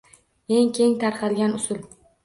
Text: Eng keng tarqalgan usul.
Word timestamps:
Eng 0.55 0.69
keng 0.79 0.93
tarqalgan 1.05 1.57
usul. 1.61 1.81